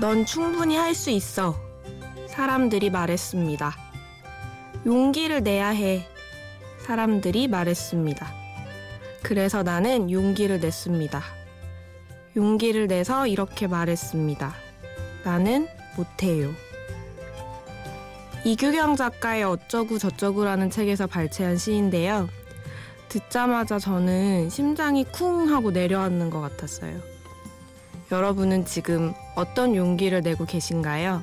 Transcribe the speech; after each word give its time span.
넌 0.00 0.24
충분히 0.24 0.76
할 0.76 0.94
수 0.94 1.10
있어. 1.10 1.54
사람들이 2.26 2.88
말했습니다. 2.88 3.76
용기를 4.86 5.42
내야 5.42 5.68
해. 5.68 6.06
사람들이 6.86 7.48
말했습니다. 7.48 8.32
그래서 9.22 9.62
나는 9.62 10.10
용기를 10.10 10.60
냈습니다. 10.60 11.22
용기를 12.34 12.86
내서 12.86 13.26
이렇게 13.26 13.66
말했습니다. 13.66 14.54
나는 15.22 15.68
못해요. 15.98 16.50
이규경 18.46 18.96
작가의 18.96 19.44
어쩌구 19.44 19.98
저쩌구라는 19.98 20.70
책에서 20.70 21.06
발췌한 21.06 21.58
시인데요. 21.58 22.26
듣자마자 23.10 23.78
저는 23.78 24.48
심장이 24.48 25.04
쿵 25.04 25.50
하고 25.50 25.70
내려앉는 25.70 26.30
것 26.30 26.40
같았어요. 26.40 27.09
여러분은 28.12 28.64
지금 28.64 29.14
어떤 29.36 29.76
용기를 29.76 30.22
내고 30.22 30.44
계신가요? 30.44 31.22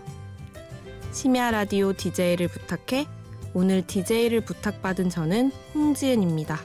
심야 1.11 1.51
라디오 1.51 1.91
DJ를 1.91 2.47
부탁해 2.47 3.05
오늘 3.53 3.85
DJ를 3.85 4.41
부탁받은 4.41 5.09
저는 5.09 5.51
홍지은입니다. 5.75 6.59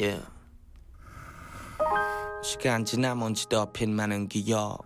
예. 0.00 0.18
시간 2.42 2.86
지나면 2.86 3.34
지덮인 3.34 3.94
많은 3.94 4.28
기억 4.28 4.78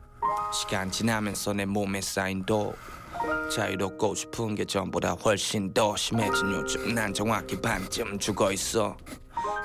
시간 0.52 0.90
지나면서 0.90 1.52
내 1.52 1.64
몸에 1.66 2.00
쌓인 2.00 2.44
독 2.44 2.76
자유롭고 3.54 4.14
싶은 4.14 4.54
게 4.54 4.64
전보다 4.64 5.12
훨씬 5.12 5.72
더 5.72 5.96
심해진 5.96 6.52
요즘 6.52 6.94
난 6.94 7.12
정확히 7.14 7.60
반쯤 7.60 8.18
죽어 8.18 8.52
있어 8.52 8.96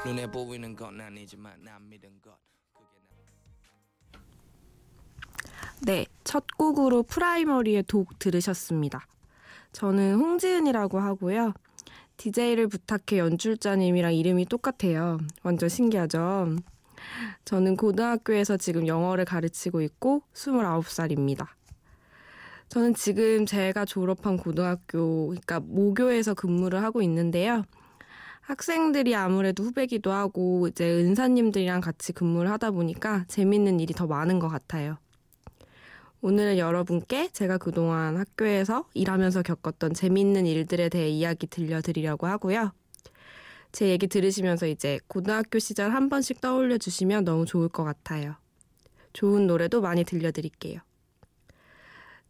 눈에 0.05 0.29
보이는 0.29 0.75
건 0.75 0.99
아니지만 0.99 1.53
난 1.63 1.87
믿은 1.89 2.09
것 2.21 2.37
그게 2.73 3.07
나... 4.11 4.19
네, 5.81 6.05
첫 6.23 6.45
곡으로 6.57 7.03
프라이머리의 7.03 7.83
독 7.87 8.17
들으셨습니다. 8.19 9.05
저는 9.73 10.15
홍지은이라고 10.15 10.99
하고요. 10.99 11.53
DJ를 12.17 12.67
부탁해 12.67 13.19
연출자님이랑 13.19 14.13
이름이 14.13 14.45
똑같아요. 14.45 15.17
완전 15.43 15.69
신기하죠? 15.69 16.55
저는 17.45 17.77
고등학교에서 17.77 18.57
지금 18.57 18.85
영어를 18.85 19.25
가르치고 19.25 19.81
있고 19.81 20.21
29살입니다. 20.33 21.47
저는 22.71 22.93
지금 22.93 23.45
제가 23.45 23.83
졸업한 23.83 24.37
고등학교, 24.37 25.27
그러니까 25.27 25.59
모교에서 25.59 26.33
근무를 26.33 26.81
하고 26.81 27.01
있는데요. 27.01 27.65
학생들이 28.39 29.13
아무래도 29.13 29.63
후배기도 29.63 30.13
하고 30.13 30.69
이제 30.69 30.89
은사님들이랑 30.89 31.81
같이 31.81 32.13
근무를 32.13 32.49
하다 32.49 32.71
보니까 32.71 33.25
재밌는 33.27 33.81
일이 33.81 33.93
더 33.93 34.07
많은 34.07 34.39
것 34.39 34.47
같아요. 34.47 34.97
오늘은 36.21 36.57
여러분께 36.59 37.31
제가 37.33 37.57
그동안 37.57 38.15
학교에서 38.15 38.85
일하면서 38.93 39.41
겪었던 39.41 39.93
재밌는 39.93 40.45
일들에 40.45 40.87
대해 40.87 41.09
이야기 41.09 41.47
들려드리려고 41.47 42.27
하고요. 42.27 42.71
제 43.73 43.89
얘기 43.89 44.07
들으시면서 44.07 44.67
이제 44.67 44.97
고등학교 45.07 45.59
시절 45.59 45.91
한 45.91 46.07
번씩 46.07 46.39
떠올려 46.39 46.77
주시면 46.77 47.25
너무 47.25 47.45
좋을 47.45 47.67
것 47.67 47.83
같아요. 47.83 48.35
좋은 49.11 49.45
노래도 49.45 49.81
많이 49.81 50.05
들려드릴게요. 50.05 50.79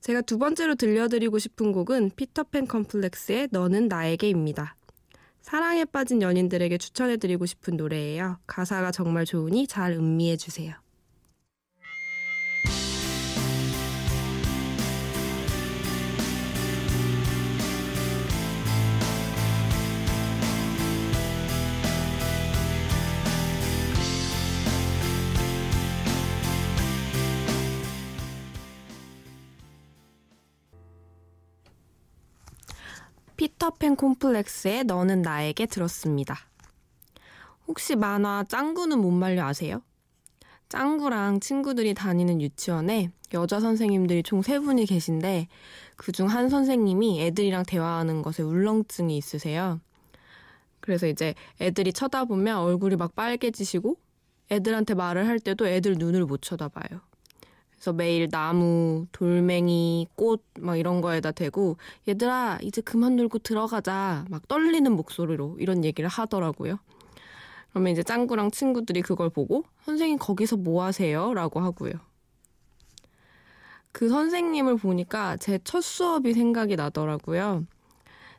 제가 0.02 0.22
두 0.22 0.40
번째로 0.40 0.74
들려드리고 0.76 1.38
싶은 1.38 1.72
곡은 1.72 2.12
피터팬 2.16 2.66
컴플렉스의 2.66 3.50
너는 3.52 3.88
나에게입니다. 3.88 4.76
사랑에 5.42 5.86
빠진 5.86 6.22
연인들에게 6.22 6.78
추천해드리고 6.78 7.46
싶은 7.46 7.78
노래예요. 7.78 8.40
가사가 8.48 8.92
정말 8.92 9.26
좋으니 9.26 9.68
잘 9.68 9.94
음미해주세요. 9.94 10.81
피터팬 33.62 33.96
콤플렉스의 33.96 34.86
너는 34.86 35.22
나에게 35.22 35.68
들었습니다. 35.68 36.36
혹시 37.68 37.96
만화 37.96 38.44
짱구는 38.50 38.98
못 39.00 39.12
말려 39.12 39.46
아세요? 39.46 39.84
짱구랑 40.68 41.42
친구들이 41.42 41.94
다니는 41.94 42.42
유치원에 42.42 43.12
여자 43.36 43.60
선생님들이 43.60 44.24
총 44.24 44.42
세 44.42 44.58
분이 44.58 44.88
계신데 44.88 45.48
그중 45.96 46.26
한 46.26 46.50
선생님이 46.50 47.22
애들이랑 47.22 47.62
대화하는 47.68 48.24
것에 48.24 48.42
울렁증이 48.42 49.16
있으세요. 49.16 49.80
그래서 50.80 51.06
이제 51.06 51.36
애들이 51.62 51.94
쳐다보면 51.94 52.58
얼굴이 52.58 52.96
막 52.96 53.14
빨개지시고 53.14 53.96
애들한테 54.50 54.96
말을 54.96 55.28
할 55.28 55.40
때도 55.40 55.68
애들 55.68 55.98
눈을 56.00 56.26
못 56.26 56.42
쳐다봐요. 56.42 57.00
그래서 57.82 57.94
매일 57.94 58.30
나무, 58.30 59.08
돌멩이, 59.12 60.08
꽃 60.16 60.44
막 60.60 60.78
이런 60.78 61.02
거에다 61.02 61.32
대고 61.32 61.78
얘들아 62.08 62.60
이제 62.62 62.80
그만 62.80 63.16
놀고 63.16 63.40
들어가자 63.40 64.26
막 64.30 64.48
떨리는 64.48 64.92
목소리로 64.92 65.58
이런 65.60 65.84
얘기를 65.84 66.08
하더라고요. 66.08 66.78
그러면 67.72 67.92
이제 67.92 68.04
짱구랑 68.04 68.52
친구들이 68.52 69.02
그걸 69.02 69.32
보고 69.32 69.64
선생님 69.86 70.20
거기서 70.20 70.58
뭐 70.58 70.84
하세요? 70.84 71.34
라고 71.34 71.60
하고요. 71.60 71.94
그 73.92 74.10
선생님을 74.10 74.78
보니까 74.78 75.38
제 75.38 75.58
첫 75.64 75.82
수업이 75.82 76.34
생각이 76.34 76.76
나더라고요. 76.76 77.66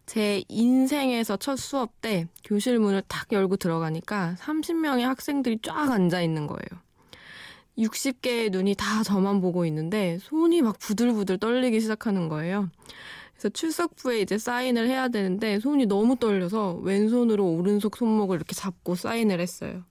제 0.06 0.44
인생에서 0.48 1.36
첫 1.36 1.56
수업 1.56 2.00
때 2.00 2.28
교실 2.44 2.78
문을 2.78 3.02
탁 3.08 3.32
열고 3.32 3.56
들어가니까 3.56 4.36
30명의 4.38 5.00
학생들이 5.00 5.58
쫙 5.62 5.90
앉아 5.90 6.22
있는 6.22 6.46
거예요. 6.46 6.80
60개의 7.78 8.50
눈이 8.50 8.74
다 8.74 9.02
저만 9.02 9.40
보고 9.40 9.64
있는데 9.66 10.18
손이 10.20 10.62
막 10.62 10.78
부들부들 10.78 11.38
떨리기 11.38 11.80
시작하는 11.80 12.28
거예요. 12.28 12.68
그래서 13.32 13.48
출석부에 13.48 14.20
이제 14.20 14.38
사인을 14.38 14.88
해야 14.88 15.08
되는데 15.08 15.58
손이 15.58 15.86
너무 15.86 16.16
떨려서 16.16 16.74
왼손으로 16.82 17.46
오른손 17.54 17.90
손목을 17.96 18.36
이렇게 18.36 18.54
잡고 18.54 18.94
사인을 18.94 19.40
했어요. 19.40 19.82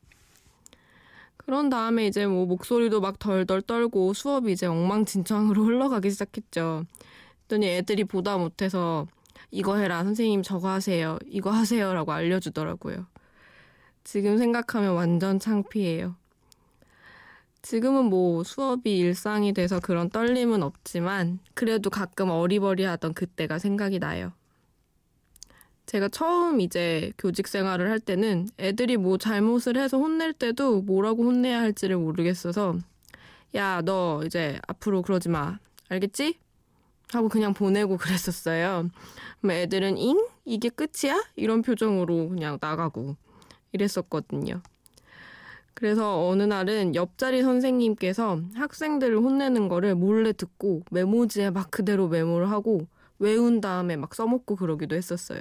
그런 1.38 1.70
다음에 1.70 2.06
이제 2.06 2.28
뭐 2.28 2.46
목소리도 2.46 3.02
막 3.02 3.20
덜덜 3.20 3.62
떨고 3.62 4.14
수업이 4.14 4.52
이제 4.52 4.68
엉망진창으로 4.68 5.66
흘러가기 5.66 6.12
시작했죠. 6.12 6.86
그랬더니 7.52 7.68
애들이 7.68 8.06
보다 8.06 8.38
못해서 8.38 9.06
이거 9.50 9.76
해라 9.76 10.04
선생님 10.06 10.44
저거 10.44 10.70
하세요 10.70 11.20
이거 11.28 11.52
하세요라고 11.52 12.14
알려주더라고요. 12.14 13.06
지금 14.04 14.38
생각하면 14.38 14.96
완전 14.96 15.40
창피해요. 15.40 16.16
지금은 17.62 18.06
뭐 18.06 18.44
수업이 18.44 18.98
일상이 18.98 19.54
돼서 19.54 19.80
그런 19.80 20.10
떨림은 20.10 20.64
없지만 20.64 21.40
그래도 21.54 21.90
가끔 21.90 22.30
어리버리하던 22.30 23.14
그때가 23.14 23.60
생각이 23.60 24.00
나요. 24.00 24.32
제가 25.86 26.10
처음 26.10 26.62
이제 26.62 27.12
교직 27.18 27.48
생활을 27.48 27.90
할 27.90 28.00
때는 28.00 28.48
애들이 28.58 28.98
뭐 28.98 29.18
잘못을 29.18 29.78
해서 29.78 29.98
혼낼 29.98 30.34
때도 30.34 30.82
뭐라고 30.82 31.24
혼내야 31.24 31.60
할지를 31.60 31.98
모르겠어서 31.98 32.78
야, 33.56 33.82
너 33.82 34.24
이제 34.26 34.60
앞으로 34.68 35.02
그러지 35.02 35.30
마. 35.30 35.60
알겠지? 35.90 36.40
하고 37.12 37.28
그냥 37.28 37.54
보내고 37.54 37.98
그랬었어요. 37.98 38.90
애들은 39.46 39.98
잉? 39.98 40.18
이게 40.46 40.70
끝이야? 40.70 41.22
이런 41.36 41.62
표정으로 41.62 42.30
그냥 42.30 42.58
나가고 42.62 43.18
이랬었거든요. 43.74 44.62
그래서 45.74 46.28
어느 46.28 46.44
날은 46.44 46.96
옆자리 46.96 47.42
선생님께서 47.42 48.42
학생들을 48.56 49.18
혼내는 49.18 49.68
거를 49.68 49.96
몰래 49.96 50.34
듣고 50.34 50.84
메모지에 50.92 51.50
막 51.50 51.72
그대로 51.72 52.08
메모를 52.08 52.52
하고 52.52 52.88
외운 53.20 53.62
다음에 53.62 53.96
막 53.96 54.14
써먹고 54.14 54.56
그러기도 54.58 54.96
했었어요. 54.96 55.40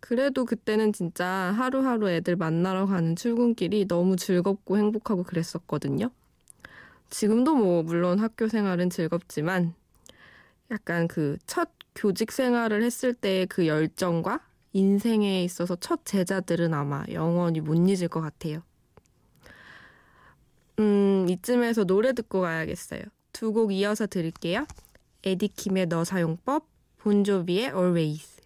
그래도 0.00 0.44
그때는 0.44 0.92
진짜 0.92 1.26
하루하루 1.26 2.08
애들 2.08 2.36
만나러 2.36 2.86
가는 2.86 3.16
출근길이 3.16 3.86
너무 3.88 4.16
즐겁고 4.16 4.78
행복하고 4.78 5.24
그랬었거든요. 5.24 6.10
지금도 7.10 7.56
뭐 7.56 7.82
물론 7.82 8.18
학교 8.18 8.48
생활은 8.48 8.90
즐겁지만 8.90 9.74
약간 10.70 11.08
그 11.08 11.38
첫 11.46 11.70
교직 11.98 12.30
생활을 12.30 12.82
했을 12.84 13.12
때의 13.12 13.46
그 13.48 13.66
열정과 13.66 14.40
인생에 14.72 15.42
있어서 15.44 15.76
첫 15.76 16.04
제자들은 16.04 16.74
아마 16.74 17.04
영원히 17.10 17.60
못 17.60 17.74
잊을 17.74 18.08
것 18.08 18.20
같아요. 18.20 18.62
음, 20.78 21.26
이쯤에서 21.28 21.84
노래 21.84 22.12
듣고 22.12 22.40
가야겠어요. 22.42 23.02
두 23.32 23.52
곡 23.52 23.72
이어서 23.72 24.06
들을게요. 24.06 24.66
에디킴의 25.24 25.86
너 25.86 26.04
사용법, 26.04 26.66
본조비의 26.98 27.66
Always. 27.66 28.38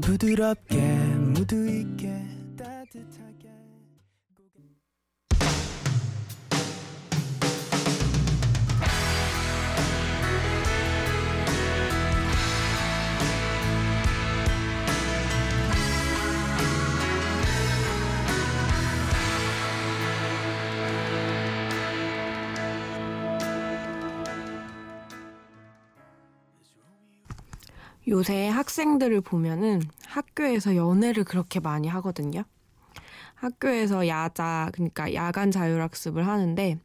부드럽게 0.00 0.76
무드 1.34 1.54
있게 1.80 2.24
따뜻한 2.56 3.27
요새 28.08 28.48
학생들을 28.48 29.20
보면은 29.20 29.82
학교에서 30.06 30.76
연애를 30.76 31.24
그렇게 31.24 31.60
많이 31.60 31.88
하거든요. 31.88 32.42
학교에서 33.34 34.08
야자, 34.08 34.70
그러니까 34.72 35.12
야간 35.12 35.50
자율학습을 35.50 36.26
하는데 36.26 36.78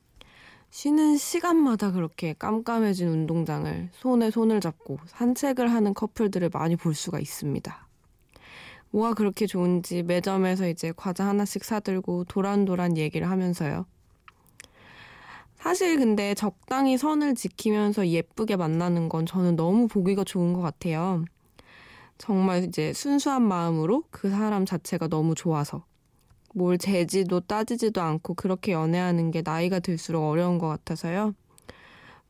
쉬는 0.69 1.15
시간마다 1.15 1.91
그렇게 1.91 2.33
깜깜해진 2.33 3.07
운동장을 3.07 3.89
손에 3.93 4.31
손을 4.31 4.59
잡고 4.59 4.99
산책을 5.05 5.71
하는 5.71 5.93
커플들을 5.93 6.49
많이 6.51 6.75
볼 6.75 6.93
수가 6.93 7.19
있습니다. 7.19 7.87
뭐가 8.89 9.13
그렇게 9.13 9.47
좋은지 9.47 10.03
매점에서 10.03 10.67
이제 10.67 10.91
과자 10.95 11.25
하나씩 11.25 11.63
사들고 11.63 12.25
도란도란 12.25 12.97
얘기를 12.97 13.29
하면서요. 13.29 13.85
사실 15.63 15.97
근데 15.97 16.33
적당히 16.33 16.97
선을 16.97 17.35
지키면서 17.35 18.09
예쁘게 18.09 18.57
만나는 18.57 19.07
건 19.07 19.25
저는 19.25 19.55
너무 19.55 19.87
보기가 19.87 20.25
좋은 20.25 20.51
것 20.51 20.61
같아요. 20.61 21.23
정말 22.17 22.65
이제 22.65 22.91
순수한 22.91 23.43
마음으로 23.43 24.03
그 24.11 24.29
사람 24.29 24.65
자체가 24.65 25.07
너무 25.07 25.35
좋아서. 25.35 25.85
뭘 26.53 26.77
재지도 26.77 27.39
따지지도 27.39 28.01
않고 28.01 28.33
그렇게 28.33 28.73
연애하는 28.73 29.31
게 29.31 29.41
나이가 29.41 29.79
들수록 29.79 30.25
어려운 30.25 30.57
것 30.57 30.67
같아서요. 30.67 31.33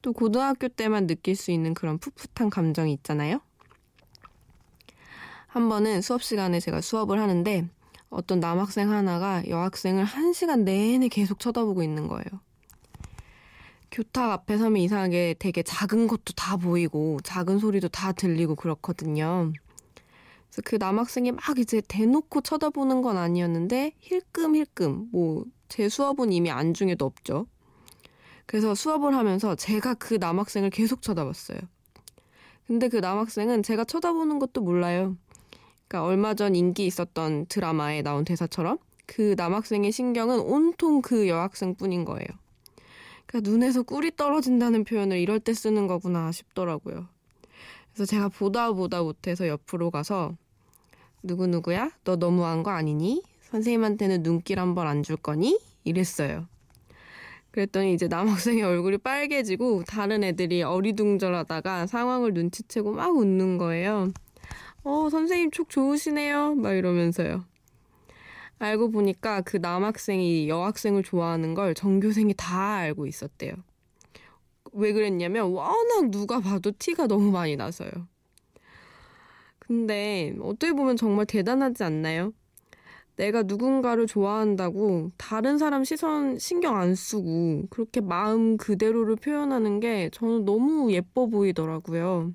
또 0.03 0.13
고등학교 0.13 0.67
때만 0.67 1.07
느낄 1.07 1.35
수 1.35 1.49
있는 1.49 1.73
그런 1.73 1.97
풋풋한 1.97 2.51
감정이 2.51 2.93
있잖아요. 2.93 3.41
한 5.47 5.69
번은 5.69 6.03
수업 6.03 6.21
시간에 6.21 6.59
제가 6.59 6.81
수업을 6.81 7.19
하는데 7.19 7.67
어떤 8.11 8.39
남학생 8.39 8.91
하나가 8.91 9.41
여학생을 9.47 10.03
한 10.03 10.33
시간 10.33 10.63
내내 10.65 11.07
계속 11.07 11.39
쳐다보고 11.39 11.81
있는 11.81 12.07
거예요. 12.07 12.52
교탁 13.93 14.31
앞에 14.31 14.57
서면 14.57 14.81
이상하게 14.81 15.35
되게 15.39 15.63
작은 15.63 16.07
것도 16.07 16.33
다 16.35 16.57
보이고 16.57 17.19
작은 17.23 17.59
소리도 17.59 17.87
다 17.87 18.11
들리고 18.11 18.55
그렇거든요. 18.55 19.53
그래서 20.49 20.61
그 20.65 20.75
남학생이 20.75 21.31
막 21.31 21.57
이제 21.57 21.81
대놓고 21.87 22.41
쳐다보는 22.41 23.01
건 23.01 23.15
아니었는데 23.17 23.93
힐끔힐끔 23.99 25.07
뭐 25.13 25.45
제 25.73 25.89
수업은 25.89 26.31
이미 26.31 26.51
안중에도 26.51 27.03
없죠. 27.03 27.47
그래서 28.45 28.75
수업을 28.75 29.15
하면서 29.15 29.55
제가 29.55 29.95
그 29.95 30.13
남학생을 30.13 30.69
계속 30.69 31.01
쳐다봤어요. 31.01 31.57
근데 32.67 32.89
그 32.89 32.97
남학생은 32.97 33.63
제가 33.63 33.83
쳐다보는 33.83 34.37
것도 34.37 34.61
몰라요. 34.61 35.17
그러니까 35.87 36.07
얼마 36.07 36.35
전 36.35 36.53
인기 36.55 36.85
있었던 36.85 37.47
드라마에 37.47 38.03
나온 38.03 38.23
대사처럼 38.23 38.77
그 39.07 39.33
남학생의 39.35 39.91
신경은 39.91 40.41
온통 40.41 41.01
그 41.01 41.27
여학생 41.27 41.73
뿐인 41.73 42.05
거예요. 42.05 42.27
그러니까 43.33 43.49
눈에서 43.49 43.81
꿀이 43.81 44.11
떨어진다는 44.15 44.83
표현을 44.83 45.17
이럴 45.17 45.39
때 45.39 45.53
쓰는 45.55 45.87
거구나 45.87 46.31
싶더라고요. 46.31 47.07
그래서 47.91 48.05
제가 48.05 48.29
보다 48.29 48.71
보다 48.71 49.01
못해서 49.01 49.47
옆으로 49.47 49.89
가서 49.89 50.35
누구누구야? 51.23 51.91
너 52.03 52.15
너무한 52.15 52.61
거 52.61 52.69
아니니? 52.71 53.23
선생님한테는 53.49 54.21
눈길 54.23 54.59
한 54.59 54.75
번 54.75 54.87
안 54.87 55.01
줄 55.03 55.15
거니? 55.17 55.59
이랬어요. 55.83 56.47
그랬더니 57.51 57.93
이제 57.93 58.07
남학생의 58.07 58.63
얼굴이 58.63 58.97
빨개지고 58.99 59.83
다른 59.85 60.23
애들이 60.23 60.61
어리둥절하다가 60.63 61.87
상황을 61.87 62.33
눈치채고 62.33 62.91
막 62.93 63.15
웃는 63.15 63.57
거예요. 63.57 64.11
어, 64.83 65.09
선생님 65.09 65.51
촉 65.51 65.69
좋으시네요. 65.69 66.55
막 66.55 66.73
이러면서요. 66.73 67.45
알고 68.63 68.91
보니까 68.91 69.41
그 69.41 69.57
남학생이 69.57 70.47
여학생을 70.49 71.03
좋아하는 71.03 71.53
걸 71.53 71.73
전교생이 71.73 72.33
다 72.37 72.75
알고 72.75 73.05
있었대요. 73.05 73.53
왜 74.73 74.93
그랬냐면 74.93 75.51
워낙 75.51 76.09
누가 76.09 76.39
봐도 76.39 76.71
티가 76.77 77.07
너무 77.07 77.31
많이 77.31 77.55
나서요. 77.55 77.89
근데 79.59 80.35
어떻게 80.41 80.73
보면 80.73 80.97
정말 80.97 81.25
대단하지 81.25 81.83
않나요? 81.83 82.33
내가 83.15 83.43
누군가를 83.43 84.07
좋아한다고 84.07 85.11
다른 85.17 85.57
사람 85.57 85.83
시선 85.83 86.39
신경 86.39 86.77
안 86.77 86.95
쓰고 86.95 87.67
그렇게 87.69 88.01
마음 88.01 88.57
그대로를 88.57 89.15
표현하는 89.17 89.79
게 89.79 90.09
저는 90.11 90.45
너무 90.45 90.91
예뻐 90.91 91.27
보이더라고요. 91.27 92.33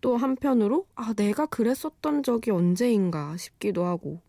또 0.00 0.16
한편으로 0.16 0.86
아, 0.96 1.14
내가 1.14 1.46
그랬었던 1.46 2.22
적이 2.24 2.50
언제인가 2.50 3.36
싶기도 3.36 3.84
하고. 3.84 4.20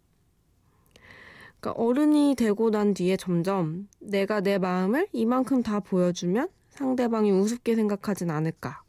그러니까 1.65 1.83
어른이 1.83 2.35
되고 2.37 2.69
난 2.69 2.93
뒤에 2.93 3.17
점점 3.17 3.87
내가 3.99 4.39
내 4.39 4.59
마음을 4.59 5.07
이만큼 5.11 5.63
다 5.63 5.79
보여주면 5.79 6.47
상대방이 6.69 7.31
우습게 7.31 7.75
생각하진 7.75 8.29
않을까. 8.29 8.83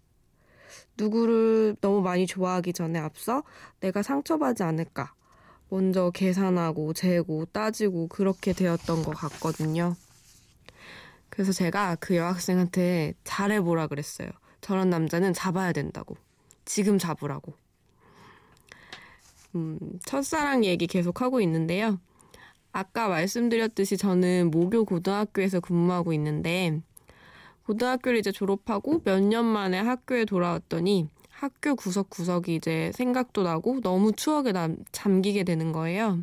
누구를 0.98 1.76
너무 1.80 2.02
많이 2.02 2.26
좋아하기 2.26 2.74
전에 2.74 2.98
앞서 2.98 3.44
내가 3.80 4.02
상처받지 4.02 4.62
않을까. 4.62 5.14
먼저 5.70 6.10
계산하고 6.10 6.92
재고 6.92 7.46
따지고 7.46 8.08
그렇게 8.08 8.52
되었던 8.52 9.02
것 9.04 9.12
같거든요. 9.12 9.96
그래서 11.30 11.52
제가 11.52 11.96
그 11.98 12.16
여학생한테 12.16 13.14
잘해보라 13.24 13.86
그랬어요. 13.86 14.28
저런 14.60 14.90
남자는 14.90 15.32
잡아야 15.32 15.72
된다고. 15.72 16.18
지금 16.66 16.98
잡으라고. 16.98 17.54
음, 19.54 19.78
첫사랑 20.04 20.66
얘기 20.66 20.86
계속 20.86 21.22
하고 21.22 21.40
있는데요. 21.40 21.98
아까 22.76 23.08
말씀드렸듯이 23.08 23.96
저는 23.96 24.50
모교 24.50 24.84
고등학교에서 24.84 25.60
근무하고 25.60 26.12
있는데 26.12 26.82
고등학교를 27.64 28.18
이제 28.18 28.30
졸업하고 28.30 29.00
몇 29.02 29.22
년 29.22 29.46
만에 29.46 29.78
학교에 29.80 30.26
돌아왔더니 30.26 31.08
학교 31.30 31.74
구석구석이 31.74 32.54
이제 32.54 32.92
생각도 32.94 33.44
나고 33.44 33.80
너무 33.80 34.12
추억에 34.12 34.52
남, 34.52 34.76
잠기게 34.92 35.44
되는 35.44 35.72
거예요. 35.72 36.22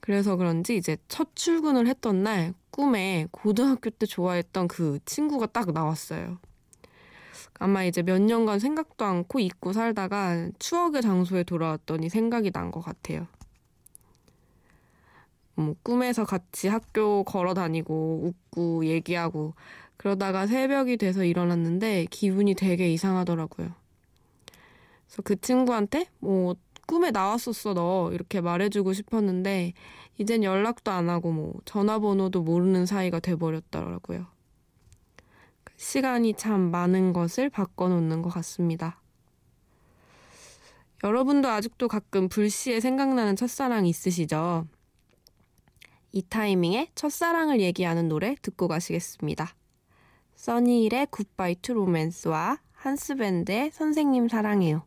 그래서 0.00 0.36
그런지 0.36 0.78
이제 0.78 0.96
첫 1.08 1.36
출근을 1.36 1.88
했던 1.88 2.22
날 2.22 2.54
꿈에 2.70 3.26
고등학교 3.30 3.90
때 3.90 4.06
좋아했던 4.06 4.68
그 4.68 4.98
친구가 5.04 5.46
딱 5.48 5.72
나왔어요. 5.72 6.38
아마 7.58 7.84
이제 7.84 8.02
몇 8.02 8.20
년간 8.22 8.60
생각도 8.60 9.04
않고 9.04 9.40
잊고 9.40 9.74
살다가 9.74 10.48
추억의 10.58 11.02
장소에 11.02 11.44
돌아왔더니 11.44 12.08
생각이 12.08 12.50
난 12.50 12.70
것 12.70 12.80
같아요. 12.80 13.26
뭐 15.54 15.74
꿈에서 15.82 16.24
같이 16.24 16.68
학교 16.68 17.24
걸어 17.24 17.54
다니고 17.54 18.32
웃고 18.52 18.86
얘기하고 18.86 19.54
그러다가 19.96 20.46
새벽이 20.46 20.96
돼서 20.96 21.24
일어났는데 21.24 22.06
기분이 22.10 22.54
되게 22.54 22.92
이상하더라고요. 22.92 23.72
그래서 25.06 25.22
그 25.22 25.40
친구한테 25.40 26.06
뭐 26.18 26.56
꿈에 26.86 27.10
나왔었어 27.10 27.74
너 27.74 28.10
이렇게 28.12 28.40
말해주고 28.40 28.92
싶었는데 28.92 29.72
이젠 30.18 30.44
연락도 30.44 30.90
안 30.90 31.08
하고 31.08 31.32
뭐 31.32 31.54
전화번호도 31.64 32.42
모르는 32.42 32.86
사이가 32.86 33.20
돼버렸더라고요. 33.20 34.26
시간이 35.76 36.34
참 36.34 36.70
많은 36.70 37.12
것을 37.12 37.50
바꿔놓는 37.50 38.22
것 38.22 38.30
같습니다. 38.30 39.00
여러분도 41.02 41.48
아직도 41.48 41.88
가끔 41.88 42.28
불시에 42.28 42.80
생각나는 42.80 43.36
첫사랑 43.36 43.86
있으시죠? 43.86 44.66
이 46.14 46.22
타이밍에 46.22 46.92
첫사랑을 46.94 47.60
얘기하는 47.60 48.06
노래 48.06 48.36
듣고 48.40 48.68
가시겠습니다. 48.68 49.52
써니힐의 50.36 51.08
Goodbye 51.10 51.56
to 51.56 51.72
Romance와 51.72 52.60
한스밴드의 52.72 53.72
선생님 53.72 54.28
사랑해요. 54.28 54.86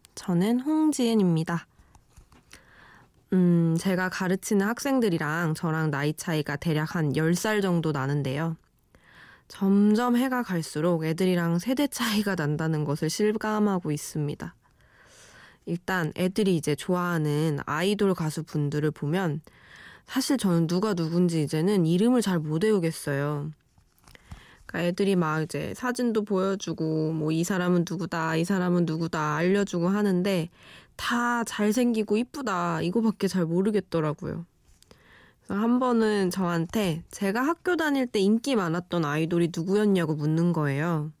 저는 0.15 0.59
홍지은입니다. 0.61 1.67
음, 3.33 3.77
제가 3.79 4.09
가르치는 4.09 4.67
학생들이랑 4.67 5.53
저랑 5.53 5.89
나이 5.89 6.13
차이가 6.13 6.55
대략 6.57 6.95
한 6.95 7.13
10살 7.13 7.61
정도 7.61 7.91
나는데요. 7.91 8.57
점점 9.47 10.15
해가 10.15 10.43
갈수록 10.43 11.03
애들이랑 11.05 11.59
세대 11.59 11.87
차이가 11.87 12.35
난다는 12.35 12.83
것을 12.83 13.09
실감하고 13.09 13.91
있습니다. 13.91 14.55
일단 15.65 16.11
애들이 16.17 16.55
이제 16.55 16.75
좋아하는 16.75 17.59
아이돌 17.65 18.13
가수 18.13 18.43
분들을 18.43 18.91
보면 18.91 19.41
사실 20.05 20.37
저는 20.37 20.67
누가 20.67 20.93
누군지 20.93 21.43
이제는 21.43 21.85
이름을 21.85 22.21
잘 22.21 22.39
못 22.39 22.63
외우겠어요. 22.63 23.51
그러니까 24.71 24.87
애들이 24.87 25.15
막 25.15 25.41
이제 25.43 25.73
사진도 25.75 26.23
보여주고 26.23 27.13
뭐 27.13 27.31
이 27.31 27.43
사람은 27.43 27.85
누구다 27.89 28.35
이 28.37 28.45
사람은 28.45 28.85
누구다 28.85 29.35
알려주고 29.37 29.89
하는데 29.89 30.49
다 30.95 31.43
잘생기고 31.43 32.17
이쁘다 32.17 32.81
이거밖에 32.81 33.27
잘 33.27 33.45
모르겠더라고요. 33.45 34.45
그래서 35.39 35.61
한 35.61 35.79
번은 35.79 36.29
저한테 36.29 37.03
제가 37.11 37.41
학교 37.41 37.75
다닐 37.75 38.07
때 38.07 38.19
인기 38.19 38.55
많았던 38.55 39.05
아이돌이 39.05 39.51
누구였냐고 39.55 40.15
묻는 40.15 40.53
거예요. 40.53 41.11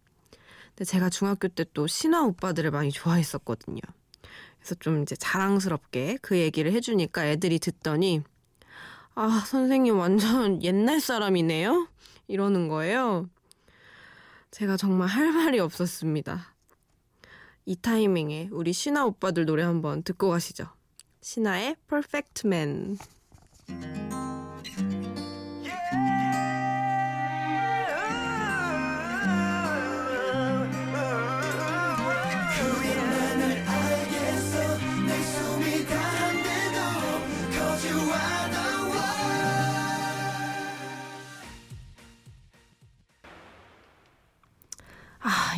근데 0.69 0.85
제가 0.85 1.09
중학교 1.09 1.47
때 1.47 1.65
또 1.73 1.87
신화 1.87 2.23
오빠들을 2.23 2.71
많이 2.71 2.91
좋아했었거든요. 2.91 3.79
그래서 4.59 4.75
좀 4.75 5.01
이제 5.01 5.15
자랑스럽게 5.15 6.19
그 6.21 6.37
얘기를 6.37 6.71
해주니까 6.73 7.25
애들이 7.27 7.59
듣더니 7.59 8.21
아 9.15 9.43
선생님 9.47 9.97
완전 9.97 10.61
옛날 10.63 11.01
사람이네요 11.01 11.87
이러는 12.27 12.67
거예요. 12.67 13.29
제가 14.51 14.77
정말 14.77 15.07
할 15.07 15.31
말이 15.31 15.59
없었습니다. 15.59 16.53
이 17.65 17.75
타이밍에 17.75 18.49
우리 18.51 18.73
신화 18.73 19.05
오빠들 19.05 19.45
노래 19.45 19.63
한번 19.63 20.03
듣고 20.03 20.29
가시죠. 20.29 20.67
신화의 21.21 21.77
Perfect 21.87 22.47
Man. 22.47 22.97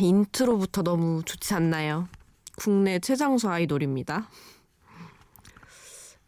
인트로부터 0.04 0.82
너무 0.82 1.22
좋지 1.24 1.54
않나요? 1.54 2.08
국내 2.56 2.98
최장수 2.98 3.48
아이돌입니다. 3.48 4.28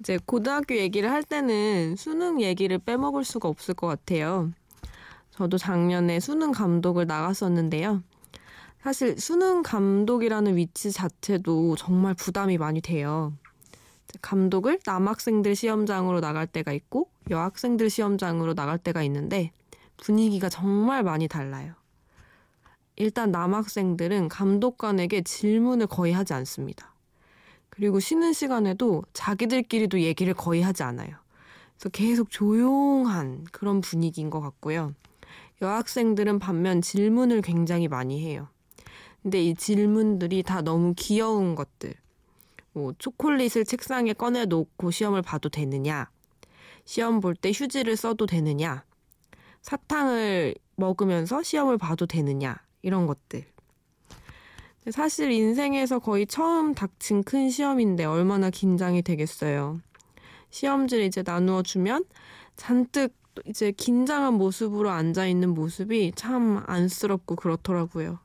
이제 0.00 0.18
고등학교 0.25 0.76
얘기를 0.76 1.11
할 1.11 1.23
때는 1.23 1.97
수능 1.97 2.40
얘기를 2.40 2.78
빼먹을 2.78 3.25
수가 3.25 3.49
없을 3.49 3.75
것 3.75 3.87
같아요. 3.87 4.50
저도 5.30 5.59
작년에 5.59 6.21
수능 6.21 6.52
감독을 6.52 7.06
나갔었는데요. 7.06 8.02
사실 8.83 9.18
수능 9.18 9.62
감독이라는 9.62 10.56
위치 10.56 10.90
자체도 10.90 11.76
정말 11.76 12.14
부담이 12.14 12.56
많이 12.56 12.80
돼요. 12.80 13.35
감독을 14.23 14.80
남학생들 14.87 15.54
시험장으로 15.54 16.21
나갈 16.21 16.47
때가 16.47 16.73
있고 16.73 17.11
여학생들 17.28 17.90
시험장으로 17.90 18.54
나갈 18.54 18.78
때가 18.78 19.02
있는데 19.02 19.50
분위기가 19.99 20.49
정말 20.49 21.02
많이 21.02 21.28
달라요. 21.28 21.75
일단 22.97 23.31
남학생들은 23.31 24.29
감독관에게 24.29 25.23
질문을 25.23 25.87
거의 25.87 26.12
하지 26.12 26.33
않습니다. 26.35 26.95
그리고 27.69 28.00
쉬는 28.00 28.33
시간에도 28.33 29.05
자기들끼리도 29.12 30.00
얘기를 30.00 30.33
거의 30.33 30.62
하지 30.62 30.83
않아요. 30.83 31.17
그래서 31.75 31.91
계속 31.91 32.31
조용한 32.31 33.45
그런 33.53 33.83
분위기인 33.83 34.31
것 34.31 34.41
같고요. 34.41 34.95
여학생들은 35.61 36.38
반면 36.38 36.81
질문을 36.81 37.43
굉장히 37.43 37.87
많이 37.87 38.23
해요. 38.25 38.49
근데 39.23 39.43
이 39.43 39.55
질문들이 39.55 40.43
다 40.43 40.62
너무 40.62 40.95
귀여운 40.97 41.55
것들. 41.55 41.93
뭐 42.73 42.95
초콜릿을 42.99 43.65
책상에 43.67 44.15
꺼내 44.15 44.47
놓고 44.47 44.91
시험을 44.91 45.23
봐도 45.23 45.49
되느냐? 45.49 46.09
시험 46.85 47.21
볼 47.21 47.35
때 47.35 47.50
휴지를 47.53 47.97
써도 47.97 48.26
되느냐? 48.26 48.85
사탕을 49.62 50.55
먹으면서 50.76 51.43
시험을 51.43 51.79
봐도 51.79 52.07
되느냐? 52.07 52.66
이런 52.87 53.09
것들. 53.09 53.45
사실 54.93 55.33
인생에서 55.33 55.99
거의 55.99 56.25
처음 56.25 56.73
닥친 56.73 57.25
큰 57.25 57.50
시험인데 57.50 58.05
얼마나 58.05 58.49
긴장이 58.49 59.02
되겠어요. 59.02 59.81
시험지를 60.50 61.05
이제 61.05 61.25
나누어 61.26 61.64
주면 61.64 62.05
잔뜩 62.55 63.12
이제 63.45 63.73
긴장한 63.73 64.35
모습으로 64.35 64.90
앉아 64.90 65.26
있는 65.26 65.52
모습이 65.52 66.12
참 66.14 66.62
안쓰럽고 66.64 67.35
그렇더라고요. 67.35 68.21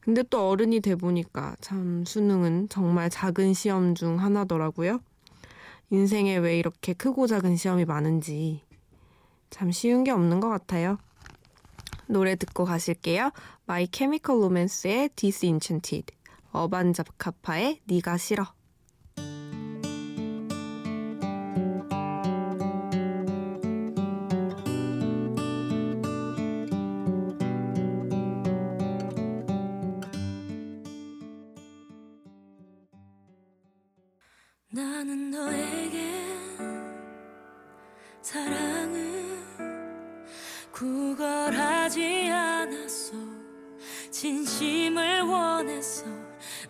근데 0.00 0.24
또 0.24 0.50
어른이 0.50 0.80
돼 0.80 0.96
보니까 0.96 1.54
참 1.60 2.04
수능은 2.04 2.70
정말 2.70 3.08
작은 3.08 3.54
시험 3.54 3.94
중 3.94 4.18
하나더라고요. 4.18 4.98
인생에 5.90 6.38
왜 6.38 6.58
이렇게 6.58 6.92
크고 6.92 7.28
작은 7.28 7.54
시험이 7.54 7.84
많은지 7.84 8.62
참 9.48 9.70
쉬운 9.70 10.02
게 10.02 10.10
없는 10.10 10.40
것 10.40 10.48
같아요. 10.48 10.98
노래 12.12 12.36
듣고 12.36 12.66
가실게요. 12.66 13.32
My 13.64 13.86
Chemical 13.86 14.42
Romance의 14.42 15.08
Disenchanted, 15.16 16.14
어반자카파의 16.52 17.80
네가 17.86 18.18
싫어. 18.18 18.44
나는 34.74 35.30
너에게 35.30 36.12
사랑을 38.22 39.38
구걸 40.72 41.31
하지 41.54 42.28
않았어 42.30 43.14
진심을 44.10 45.22
원했어 45.22 46.06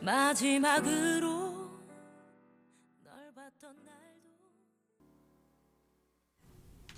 마지막으로 0.01 1.31
널 3.05 3.33
봤던 3.35 3.77
날도 3.85 4.29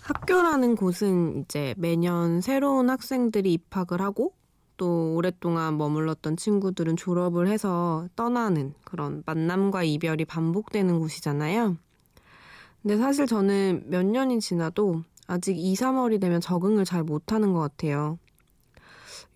학교라는 0.01 0.77
곳은 0.77 1.43
이제 1.43 1.75
매년 1.77 2.41
새로운 2.41 2.91
학생들이 2.91 3.53
입학을 3.53 4.01
하고 4.01 4.35
또 4.77 5.15
오랫동안 5.15 5.79
머물렀던 5.79 6.37
친구들은 6.37 6.97
졸업을 6.97 7.47
해서 7.49 8.09
떠나는 8.17 8.75
그런 8.85 9.23
만남과 9.25 9.85
이별이 9.85 10.25
반복되는 10.25 10.99
곳이잖아요. 10.99 11.77
근데 12.83 12.99
사실 12.99 13.27
저는 13.27 13.85
몇 13.87 14.05
년이 14.05 14.41
지나도 14.41 15.05
아직 15.27 15.59
2, 15.59 15.75
3월이 15.75 16.21
되면 16.21 16.41
적응을 16.41 16.85
잘 16.85 17.03
못하는 17.03 17.53
것 17.53 17.61
같아요. 17.61 18.19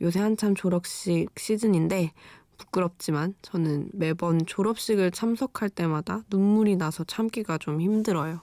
요새 0.00 0.20
한참 0.20 0.54
졸업식 0.54 1.28
시즌인데 1.36 2.12
부끄럽지만 2.58 3.34
저는 3.42 3.90
매번 3.92 4.44
졸업식을 4.44 5.10
참석할 5.10 5.70
때마다 5.70 6.22
눈물이 6.30 6.76
나서 6.76 7.04
참기가 7.04 7.58
좀 7.58 7.80
힘들어요. 7.80 8.40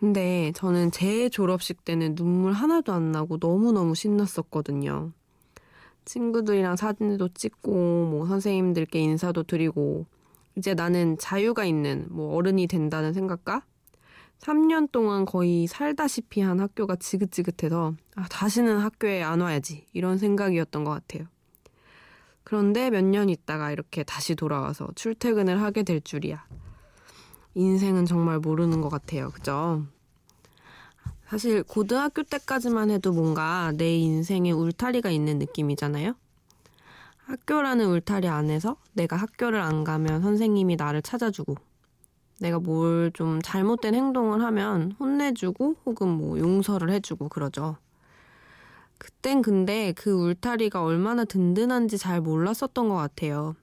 근데 0.00 0.52
저는 0.54 0.92
제 0.92 1.28
졸업식 1.28 1.84
때는 1.84 2.14
눈물 2.14 2.52
하나도 2.52 2.92
안 2.92 3.10
나고 3.10 3.38
너무너무 3.40 3.94
신났었거든요. 3.94 5.12
친구들이랑 6.04 6.76
사진도 6.76 7.28
찍고, 7.28 7.70
뭐 8.10 8.26
선생님들께 8.26 8.98
인사도 9.00 9.42
드리고, 9.42 10.06
이제 10.56 10.74
나는 10.74 11.18
자유가 11.18 11.64
있는 11.64 12.06
뭐 12.10 12.34
어른이 12.36 12.68
된다는 12.68 13.12
생각과 13.12 13.64
3년 14.40 14.90
동안 14.92 15.24
거의 15.24 15.66
살다시피 15.66 16.40
한 16.40 16.60
학교가 16.60 16.96
지긋지긋해서 16.96 17.94
아, 18.14 18.28
다시는 18.28 18.78
학교에 18.78 19.22
안 19.22 19.40
와야지 19.40 19.86
이런 19.92 20.18
생각이었던 20.18 20.84
것 20.84 20.90
같아요. 20.90 21.26
그런데 22.44 22.90
몇 22.90 23.02
년 23.04 23.28
있다가 23.28 23.72
이렇게 23.72 24.04
다시 24.04 24.34
돌아와서 24.34 24.88
출퇴근을 24.94 25.60
하게 25.60 25.82
될 25.82 26.00
줄이야. 26.00 26.46
인생은 27.54 28.06
정말 28.06 28.38
모르는 28.38 28.80
것 28.80 28.88
같아요. 28.88 29.30
그죠? 29.30 29.84
사실 31.26 31.62
고등학교 31.62 32.22
때까지만 32.22 32.90
해도 32.90 33.12
뭔가 33.12 33.72
내 33.76 33.96
인생에 33.98 34.50
울타리가 34.52 35.10
있는 35.10 35.38
느낌이잖아요. 35.38 36.14
학교라는 37.26 37.86
울타리 37.86 38.28
안에서 38.28 38.76
내가 38.94 39.16
학교를 39.16 39.60
안 39.60 39.84
가면 39.84 40.22
선생님이 40.22 40.76
나를 40.76 41.02
찾아주고 41.02 41.56
내가 42.40 42.58
뭘 42.58 43.10
좀 43.14 43.40
잘못된 43.42 43.94
행동을 43.94 44.42
하면 44.42 44.92
혼내주고 45.00 45.76
혹은 45.86 46.08
뭐 46.08 46.38
용서를 46.38 46.90
해주고 46.90 47.28
그러죠. 47.28 47.76
그땐 48.98 49.42
근데 49.42 49.92
그 49.96 50.10
울타리가 50.10 50.82
얼마나 50.82 51.24
든든한지 51.24 51.98
잘 51.98 52.20
몰랐었던 52.20 52.88
것 52.88 52.94
같아요. 52.94 53.54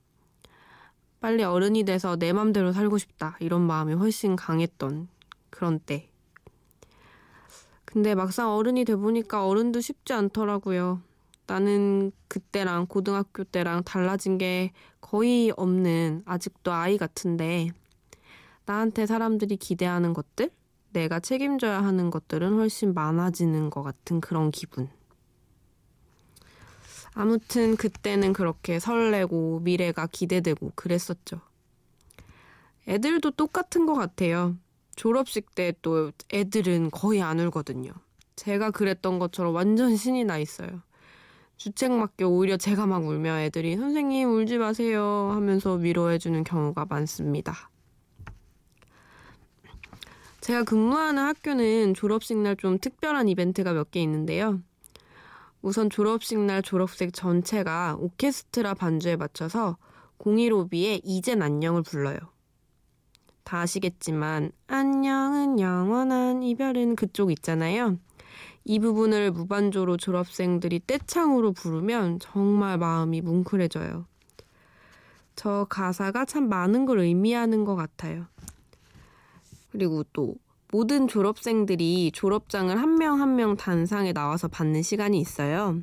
빨리 1.20 1.44
어른이 1.44 1.84
돼서 1.84 2.16
내 2.16 2.34
맘대로 2.34 2.72
살고 2.72 2.98
싶다 2.98 3.38
이런 3.40 3.62
마음이 3.62 3.94
훨씬 3.94 4.36
강했던 4.36 5.08
그런 5.50 5.80
때. 5.80 6.10
근데 7.86 8.14
막상 8.14 8.52
어른이 8.52 8.86
돼 8.86 8.96
보니까 8.96 9.48
어른도 9.48 9.82
쉽지 9.82 10.14
않더라고요. 10.14 11.02
나는 11.48 12.12
그때랑 12.28 12.88
고등학교 12.88 13.44
때랑 13.44 13.84
달라진 13.84 14.38
게 14.38 14.72
거의 15.02 15.54
없는 15.56 16.24
아직도 16.26 16.72
아이 16.72 16.98
같은데 16.98 17.70
나한테 18.66 19.06
사람들이 19.06 19.58
기대하는 19.58 20.14
것들, 20.14 20.50
내가 20.92 21.20
책임져야 21.20 21.84
하는 21.84 22.10
것들은 22.10 22.54
훨씬 22.54 22.94
많아지는 22.94 23.70
것 23.70 23.84
같은 23.84 24.22
그런 24.22 24.52
기분. 24.52 24.90
아무튼 27.14 27.78
그때는 27.78 28.34
그렇게 28.34 28.80
설레고 28.80 29.62
미래가 29.62 30.08
기대되고 30.08 30.74
그랬었죠. 30.76 31.40
애들도 32.88 33.32
똑같은 33.32 33.86
것 33.86 33.94
같아요. 33.94 34.56
졸업식 34.96 35.56
때 35.56 35.74
또 35.82 36.12
애들은 36.34 36.92
거의 36.92 37.22
안 37.22 37.40
울거든요. 37.40 37.92
제가 38.36 38.72
그랬던 38.72 39.20
것처럼 39.20 39.54
완전 39.56 39.96
신이 39.96 40.26
나 40.26 40.38
있어요. 40.38 40.82
주책 41.58 41.94
맞게 41.94 42.26
오히려 42.26 42.58
제가 42.58 42.86
막 42.86 43.06
울면 43.06 43.40
애들이 43.40 43.78
선생님 43.78 44.30
울지 44.30 44.58
마세요 44.58 45.32
하면서 45.34 45.74
위로해주는 45.74 46.44
경우가 46.44 46.86
많습니다. 46.90 47.70
제가 50.46 50.64
근무하는 50.64 51.24
학교는 51.24 51.96
졸업식 51.96 52.38
날 52.38 52.56
좀 52.56 52.78
특별한 52.78 53.28
이벤트가 53.30 53.74
몇 53.74 53.90
개 53.90 54.00
있는데요. 54.02 54.62
우선 55.64 55.90
졸업식 55.90 56.38
날 56.40 56.62
졸업생 56.62 57.12
전체가 57.12 57.98
오케스트라 58.00 58.76
반주에 58.76 59.16
맞춰서 59.16 59.78
015B의 60.20 61.02
이젠 61.04 61.42
안녕을 61.42 61.82
불러요. 61.82 62.20
다 63.44 63.62
아시겠지만 63.62 64.52
안녕은 64.68 65.60
영원한 65.60 66.44
이별은 66.44 66.96
그쪽 66.96 67.32
있잖아요. 67.32 67.98
이 68.66 68.78
부분을 68.78 69.32
무반조로 69.32 69.98
졸업생들이 69.98 70.82
떼창으로 70.86 71.54
부르면 71.54 72.20
정말 72.20 72.78
마음이 72.78 73.22
뭉클해져요. 73.22 74.06
저 75.36 75.66
가사가 75.72 76.26
참 76.26 76.50
많은 76.50 76.86
걸 76.86 77.00
의미하는 77.00 77.66
것 77.66 77.76
같아요. 77.76 78.28
그리고 79.76 80.06
또 80.14 80.36
모든 80.72 81.06
졸업생들이 81.10 82.12
졸업장을 82.14 82.74
한 82.82 82.96
명 82.96 83.20
한 83.20 83.36
명 83.36 83.58
단상에 83.58 84.14
나와서 84.14 84.48
받는 84.48 84.82
시간이 84.84 85.20
있어요. 85.20 85.82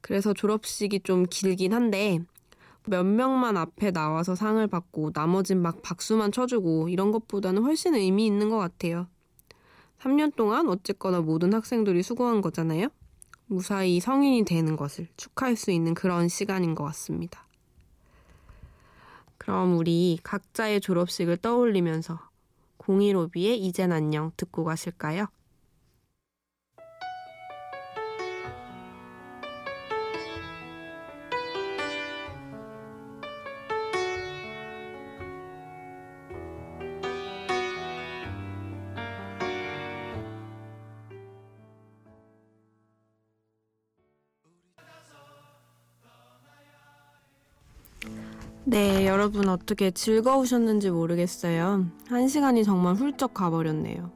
그래서 0.00 0.34
졸업식이 0.34 1.00
좀 1.04 1.24
길긴 1.30 1.72
한데 1.74 2.18
몇 2.86 3.04
명만 3.06 3.56
앞에 3.56 3.92
나와서 3.92 4.34
상을 4.34 4.66
받고 4.66 5.12
나머진 5.14 5.62
막 5.62 5.80
박수만 5.82 6.32
쳐주고 6.32 6.88
이런 6.88 7.12
것보다는 7.12 7.62
훨씬 7.62 7.94
의미 7.94 8.26
있는 8.26 8.48
것 8.50 8.58
같아요. 8.58 9.06
3년 10.00 10.34
동안 10.34 10.68
어쨌거나 10.68 11.20
모든 11.20 11.54
학생들이 11.54 12.02
수고한 12.02 12.40
거잖아요. 12.40 12.88
무사히 13.46 14.00
성인이 14.00 14.44
되는 14.44 14.74
것을 14.74 15.06
축하할 15.16 15.54
수 15.54 15.70
있는 15.70 15.94
그런 15.94 16.28
시간인 16.28 16.74
것 16.74 16.82
같습니다. 16.84 17.46
그럼 19.38 19.78
우리 19.78 20.18
각자의 20.24 20.80
졸업식을 20.80 21.36
떠올리면서 21.38 22.27
015B의 22.88 23.58
이젠 23.58 23.92
안녕 23.92 24.32
듣고 24.36 24.64
가실까요? 24.64 25.26
네, 48.68 49.06
여러분 49.06 49.48
어떻게 49.48 49.90
즐거우셨는지 49.90 50.90
모르겠어요. 50.90 51.86
한 52.06 52.28
시간이 52.28 52.64
정말 52.64 52.96
훌쩍 52.96 53.32
가버렸네요. 53.32 54.10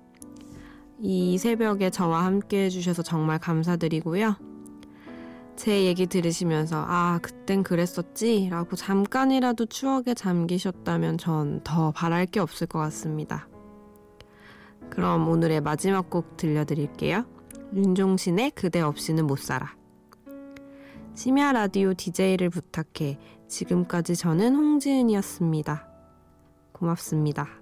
이 1.00 1.38
새벽에 1.38 1.88
저와 1.88 2.26
함께 2.26 2.66
해주셔서 2.66 3.02
정말 3.02 3.38
감사드리고요. 3.38 4.36
제 5.56 5.86
얘기 5.86 6.06
들으시면서, 6.06 6.84
아, 6.86 7.18
그땐 7.22 7.62
그랬었지? 7.62 8.48
라고 8.50 8.76
잠깐이라도 8.76 9.64
추억에 9.64 10.12
잠기셨다면 10.14 11.16
전 11.16 11.62
더 11.64 11.90
바랄 11.90 12.26
게 12.26 12.38
없을 12.38 12.66
것 12.66 12.78
같습니다. 12.78 13.48
그럼 14.90 15.28
오늘의 15.28 15.62
마지막 15.62 16.10
곡 16.10 16.36
들려드릴게요. 16.36 17.24
윤종신의 17.74 18.50
그대 18.50 18.82
없이는 18.82 19.26
못 19.26 19.38
살아. 19.38 19.74
심야 21.14 21.52
라디오 21.52 21.94
DJ를 21.94 22.50
부탁해. 22.50 23.18
지금까지 23.52 24.16
저는 24.16 24.56
홍지은이었습니다. 24.56 25.86
고맙습니다. 26.72 27.61